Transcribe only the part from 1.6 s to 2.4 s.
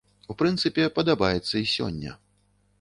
і сёння.